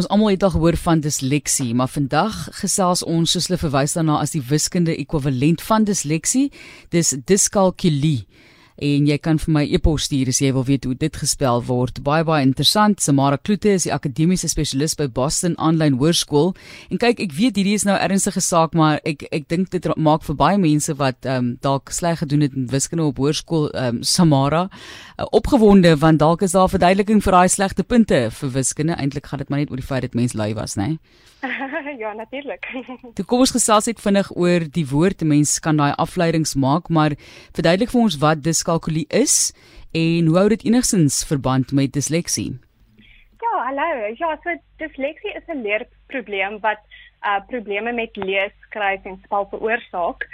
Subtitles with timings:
[0.00, 4.14] Ons almal het al gehoor van disleksie, maar vandag gesels ons soos hulle verwys daarna
[4.24, 6.46] as die wiskunde ekwivalent van disleksie,
[6.88, 8.22] dis diskalkulie
[8.80, 12.00] en jy kan vir my e-pos stuur as jy wil weet hoe dit gespel word.
[12.06, 13.00] Baie baie interessant.
[13.04, 16.54] Samara Kloete is die akademiese spesialis by Boston Online Hoërskool.
[16.90, 20.24] En kyk, ek weet hierdie is nou ernstige saak, maar ek ek dink dit maak
[20.26, 24.00] vir baie mense wat ehm um, dalk sleg gedoen het in wiskunde op hoërskool ehm
[24.00, 28.96] um, Samara uh, opgewonde want dalk is daar verduideliking vir daai slegte punte vir wiskunde.
[28.96, 30.96] Eintlik gaan dit maar net oor die feit dat mens lui was, né?
[32.02, 32.66] ja, natuurlik.
[33.16, 35.24] Toe kom ons gesels net vinnig oor die woord.
[35.24, 37.16] Mense kan daai afleidings maak, maar
[37.56, 39.52] verduidelik vir ons wat diskalkulie is
[39.92, 42.58] en hoe hou dit enigstens verband met disleksie?
[43.42, 44.14] Ja, hallo.
[44.14, 46.78] Ja, so disleksie is 'n leerprobleem wat
[47.26, 50.28] uh probleme met lees, skryf en spel veroorsaak.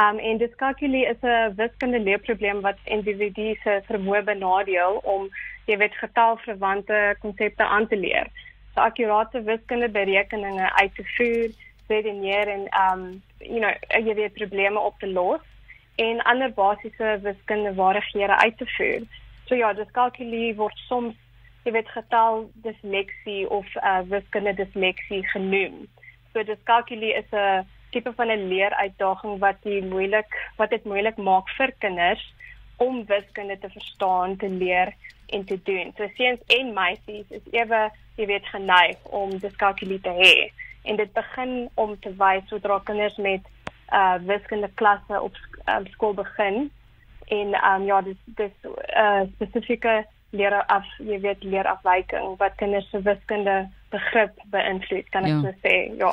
[0.00, 5.28] Um en diskalkulie is 'n wiskundige leerprobleem wat individue se vermoë benadeel om
[5.66, 8.28] jy weet getalverwante konsepte aan te leer
[8.74, 11.50] so akkurate wiskundige berekeninge uit te voer,
[11.88, 13.72] redeneer en um you know,
[14.06, 15.40] jy weet probleme op te los
[16.04, 19.02] en ander basiese wiskundige vaardighede uit te voer.
[19.46, 21.16] So ja, diskalkulie word soms
[21.64, 25.82] jy weet getal disleksie of uh, wiskundige disleksie genoem.
[26.32, 31.48] So diskalkulie is 'n tipe van 'n leeruitdaging wat dit moeilik wat dit moeilik maak
[31.58, 32.24] vir kinders
[32.76, 34.94] om wiskunde te verstaan, te leer
[35.26, 35.92] en te doen.
[35.96, 40.34] So seuns en meisies is ewe jy weet geneig om diskalkulie te hê
[40.82, 43.40] en dit begin om te wys sodra kinders met
[43.92, 45.34] uh wiskunde klasse op
[45.66, 46.70] um, skool begin
[47.28, 48.52] en um ja dis dis
[48.96, 55.24] uh spesifieke leer af jy weet leer afwyking wat kinders se wiskunde begrip beïnvloed kan
[55.24, 55.40] ek ja.
[55.40, 56.12] so sê ja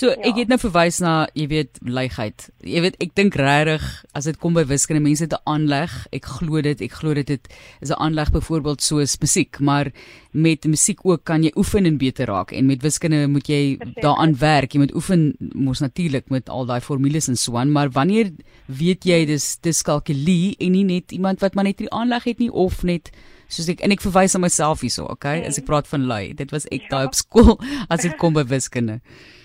[0.00, 0.30] So ja.
[0.30, 2.46] ek het nou verwys na, jy weet, leigheid.
[2.64, 3.84] Jy weet, ek dink regtig
[4.16, 5.92] as dit kom by wiskunde, mense het 'n aanleg.
[6.16, 7.48] Ek glo dit, ek glo dit het
[7.82, 9.92] is 'n aanleg byvoorbeeld soos musiek, maar
[10.32, 14.38] met musiek ook kan jy oefen en beter raak en met wiskunde moet jy daaraan
[14.38, 14.72] werk.
[14.72, 18.30] Jy moet oefen mos natuurlik met al daai formules en so aan, maar wanneer
[18.66, 22.38] weet jy dis dis kalkulie en nie net iemand wat maar net die aanleg het
[22.38, 23.10] nie of net
[23.48, 25.44] soos ek en ek verwys na myself hierso, okay?
[25.44, 26.88] As ek praat van lui, dit was ek ja.
[26.88, 27.60] daai op skool
[27.90, 28.92] as dit kom by wiskunde.
[28.92, 29.39] Ja,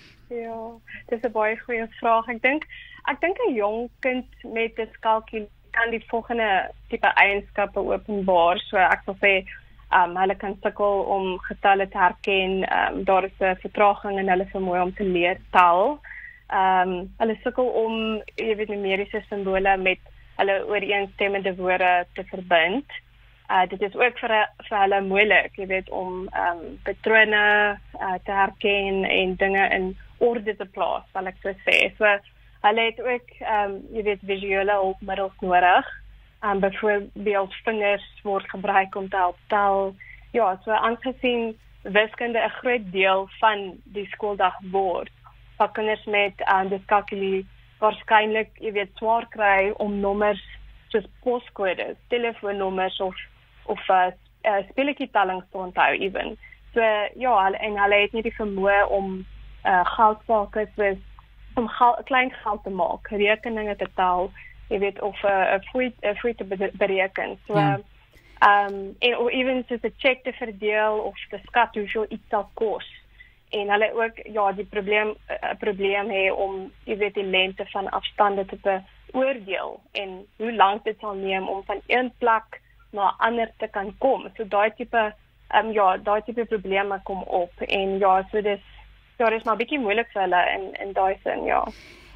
[1.08, 2.28] dis 'n baie goeie vraag.
[2.28, 2.64] Ek dink
[3.08, 8.58] ek dink 'n jong kind met diskalkulie kan die volgende tipe eienskappe openbaar.
[8.58, 9.32] So ek sal sê,
[9.92, 12.64] ehm um, hulle kan sukkel om getalle te herken.
[12.64, 15.98] Ehm um, daar is 'n vertraging in hulle vermoë om te leer tel.
[16.50, 19.98] Ehm um, hulle sukkel om jy weet numeriese simbole met
[20.36, 22.88] hulle ooreenstemmende woorde te verbind.
[23.50, 24.32] Uh dit is ook vir
[24.68, 27.44] vir hulle moeilik, jy weet, om ehm um, patrone
[28.00, 31.78] uh, te herken en dinge in orde te plaas, sal ek so sê.
[31.98, 32.16] So
[32.66, 35.92] hulle het ook ehm um, jy weet visuele hulpmiddels nodig.
[36.42, 39.94] Ehm um, byvoorbeeld vingers word gebruik om te help tel.
[40.32, 45.12] Ja, so aangesien wiskunde 'n groot deel van die skooldag word,
[45.58, 47.46] wat kinders met ehm um, diskalkulie
[47.78, 50.42] waarskynlik jy weet swaar kry om nommers
[50.88, 53.16] soos poskodes, telefoonnommers of
[53.66, 54.10] of uh,
[54.46, 56.36] uh, spelletjie tellings te onthou ewen.
[56.74, 56.80] So
[57.14, 59.26] ja, en hulle het nie die vermoë om
[59.66, 60.98] uh geldsaake soos
[61.54, 64.30] om geld, klein geld te maak, rekeninge te tel,
[64.68, 67.38] jy weet of 'n uh, 'n fooi 'n fooi te bereken.
[67.46, 67.80] So ja.
[68.38, 72.28] ehm um, en of ewen soos 'n cheque te verdeel of te skat hoeveel iets
[72.28, 72.86] sal kos.
[73.50, 77.66] En hulle ook ja, die probleem 'n uh, probleem hê om jy weet die lengte
[77.66, 78.80] van afstande te
[79.12, 82.60] beoordeel en hoe lank dit sal neem om van een plek
[82.90, 84.28] na 'n ander te kan kom.
[84.36, 85.14] So daai tipe
[85.48, 88.60] ehm um, ja, daai tipe probleme kom op en ja, so dis
[89.18, 91.64] ja, dit is maar bietjie moeilik vir hulle in in daai sin, ja.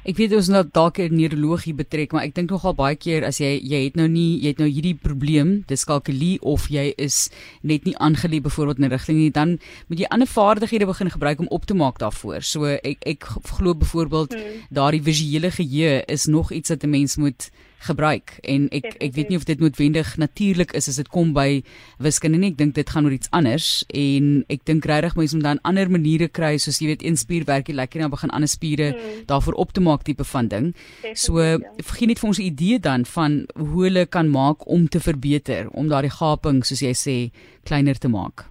[0.01, 3.37] Ek weet ons nou dalk 'n neurologie betrek, maar ek dink nogal baie keer as
[3.37, 7.29] jy jy het nou nie jy het nou hierdie probleem, dis kalkulie of jy is
[7.61, 11.39] net nie aangeleë byvoorbeeld in 'n rigting nie, dan moet jy ander vaardighede begin gebruik
[11.39, 12.41] om op te maak daarvoor.
[12.41, 13.23] So ek ek
[13.57, 14.65] glo byvoorbeeld hmm.
[14.71, 17.51] daardie visuele geheue is nog iets wat 'n mens moet
[17.87, 18.35] gebruik.
[18.45, 21.61] En ek ek weet nie of dit noodwendig natuurlik is as dit kom by
[22.03, 22.51] wiskunde nie.
[22.53, 23.69] Ek dink dit gaan oor iets anders.
[23.89, 27.45] En ek dink regtig mense moet dan ander maniere kry soos jy weet een spier
[27.49, 29.25] werk jy lekker en dan begin ander spiere hmm.
[29.31, 30.71] daarvoor op te maak tipe van ding.
[31.13, 31.57] So ja.
[31.81, 35.69] vergeen net vir ons 'n idee dan van hoe hulle kan maak om te verbeter
[35.69, 37.17] om daardie gaping soos jy sê
[37.63, 38.45] kleiner te maak.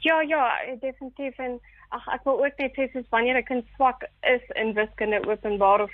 [0.00, 0.50] Ja ja
[0.80, 1.38] definitief.
[1.38, 1.60] En
[1.90, 5.82] ag ek wil ook net sê soos wanneer 'n kind swak is in wiskunde openbaar
[5.82, 5.92] of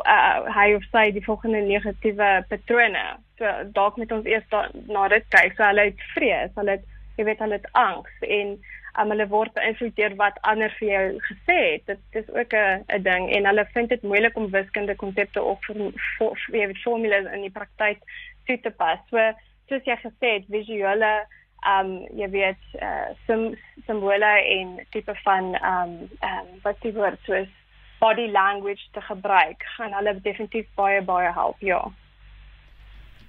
[0.00, 3.04] uh, hy of sy die volgende negatiewe patrone.
[3.38, 5.56] So dalk met ons eers da, na dit kyk.
[5.56, 8.54] So hulle het vrees, hulle het jy weet hulle het angs en
[8.98, 11.86] um, hulle word beïnvloed deur wat ander vir jou gesê het.
[11.90, 15.60] Dit is ook 'n 'n ding en hulle vind dit moeilik om wiskundige konsepte of
[15.68, 18.00] jy weet formules in die praktyk
[18.46, 18.98] toe te pas.
[19.10, 19.32] So
[19.68, 21.26] soos jy gesê het, visuele
[21.66, 23.54] um jy weet uh, sim,
[23.86, 25.92] simbole en tipe van um
[26.22, 27.48] um wat die woord soos
[28.02, 31.82] body language te gebruik gaan hulle definitief baie baie help ja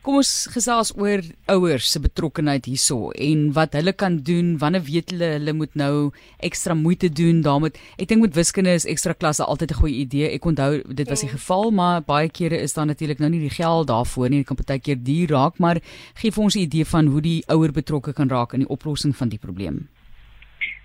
[0.03, 1.21] Kom ons gesels oor
[1.53, 5.93] ouers se betrokkeheid hierso en wat hulle kan doen wanneer weet hulle hulle moet nou
[6.43, 7.71] ekstra moeite doen daarmee.
[7.95, 10.33] Ek dink met wiskunde is ekstra klasse altyd 'n goeie idee.
[10.35, 11.37] Ek onthou dit was die mm.
[11.39, 14.43] geval, maar baie kere is daar natuurlik nou nie die geld daarvoor nie.
[14.43, 15.79] Dit kan baie keer duur raak, maar
[16.19, 19.15] gee vir ons 'n idee van hoe die ouer betrokke kan raak in die oplossing
[19.15, 19.87] van die probleem.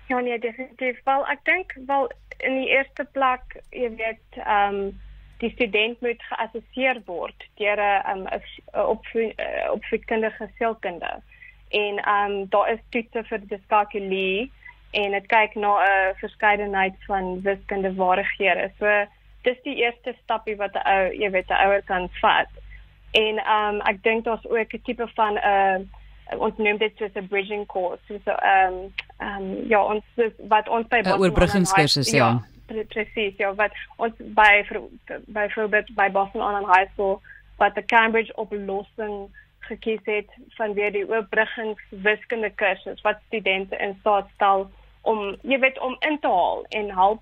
[0.09, 1.01] Ja, nee, definitief.
[1.03, 2.07] Wel, ek dink wel
[2.37, 5.01] in die eerste plek, jy weet, ehm um,
[5.39, 8.23] die student moet geassesseer word deur 'n um,
[9.75, 11.11] opvoedkundige sielkunde.
[11.69, 14.51] En ehm um, daar is toetse vir diskalkulie
[14.91, 18.71] en dit kyk na 'n uh, verskeidenheid van wiskundige vaardighede.
[18.79, 19.05] So
[19.41, 22.49] dis die eerste stapie wat 'n ou, jy weet, 'n ouer kan vat.
[23.11, 25.89] En ehm um, ek dink daar's ook 'n tipe van 'n
[26.33, 28.19] uh, ons noem dit soos 'n bridging course.
[28.25, 30.03] So ehm um, ehm um, ja, ons
[30.47, 32.17] wat ons by oorbruggingskursus ja.
[32.17, 34.65] ja presies ja wat ons by
[35.25, 37.21] byvoorbeeld by Boston Online High School
[37.57, 39.29] wat die Cambridge oplossing
[39.59, 44.69] gekies het van weer die oorbruggens wiskunde kursus wat studente in staat stel
[45.01, 47.21] om jy weet om in te haal en help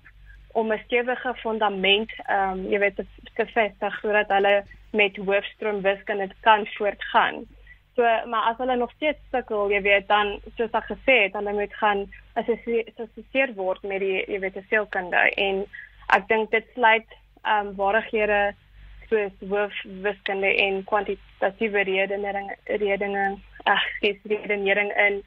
[0.52, 5.82] om 'n stewige fundament ehm um, jy weet te, te vestig sodat hulle met hoofstroom
[5.82, 7.44] wiskunde kan voortgaan.
[7.98, 11.50] So maar as hulle nog steeds sukkel, jy weet dan soos ek gesê het, hulle
[11.56, 12.04] moet gaan
[12.38, 15.22] assesseer word met die jy weet sielkunde.
[15.34, 15.64] En
[16.14, 18.38] ek dink dit sluit ehm um, vaardighede
[19.10, 19.74] soos hoof
[20.04, 23.26] wiskunde en kwantitatiewe redening redeninge
[23.74, 25.18] ag dis redenering in.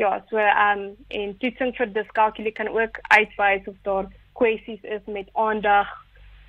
[0.00, 0.88] Ja so ehm um,
[1.20, 4.08] en toetsing vir diskalkulie kan ook uitwys of daar
[4.40, 5.92] kwessies is met aandag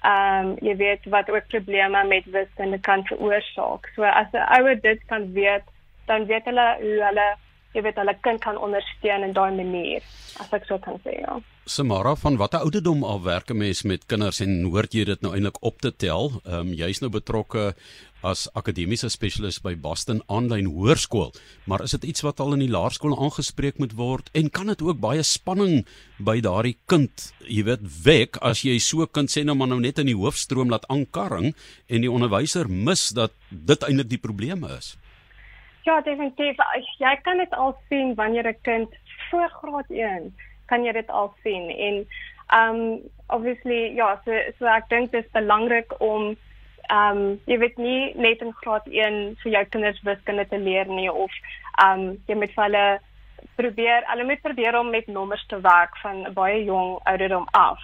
[0.06, 3.90] ehm um, jy weet wat ook probleme met wiskunde kan veroorsaak.
[3.96, 5.66] So as 'n ouer dit kan weet,
[6.06, 7.28] dan weet hulle hoe hulle
[7.76, 10.06] jy weet hulle kind kan ondersteun in daai manier
[10.40, 11.38] as ek so kan sê ja.
[11.66, 15.34] Samara van watter ouderdom al werk 'n mens met kinders en hoort jy dit nou
[15.34, 16.42] eintlik op te tel?
[16.46, 17.74] Ehm um, jy's nou betrokke
[18.26, 21.34] as akademiese spesialis by Boston Online Hoërskool,
[21.66, 24.82] maar is dit iets wat al in die laerskool aangespreek moet word en kan dit
[24.82, 25.86] ook baie spanning
[26.18, 30.00] by daardie kind, jy weet, wek as jy so kind sê nou maar nou net
[30.00, 31.54] in die hoofstroom laat aankarring
[31.88, 34.96] en die onderwyser mis dat dit eintlik die probleme is.
[35.86, 36.58] Ja, definitief.
[36.98, 38.90] Jy kan dit al sien wanneer 'n kind
[39.30, 40.34] voor graad 1
[40.66, 42.08] kan jy dit al sien en
[42.60, 46.36] um obviously ja, so so ek dink dit is belangrik om
[46.94, 51.12] um jy weet nie net in graad 1 vir jou kinders wiskunde te leer nie
[51.12, 51.32] of
[51.86, 52.88] um jy moet vir hulle
[53.56, 57.80] probeer, hulle moet probeer om met nommers te werk van baie jong ouderdom af.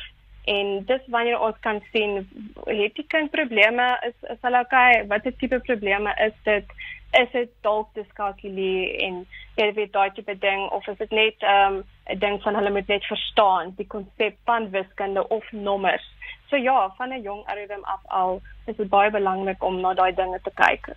[0.46, 2.18] En dis wanneer ons kan sien
[2.66, 6.66] het die kind probleme is is hulle okay, watter tipe probleme is dit?
[7.12, 9.26] Is dit dalk diskalkulie en
[9.60, 12.72] jy weet daai tipe ding of is dit net ehm, 'n um, ding van hulle
[12.72, 16.08] moet net verstaan die konsep van wiskunde of nommers.
[16.50, 20.14] So ja, van 'n jong ouderdom af al is dit baie belangrik om na daai
[20.16, 20.96] dinge te kyk.